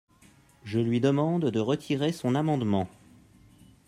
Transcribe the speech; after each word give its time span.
Je 0.63 0.79
lui 0.79 0.99
demande 0.99 1.51
de 1.51 1.59
retirer 1.59 2.11
son 2.11 2.33
amendement. 2.33 2.87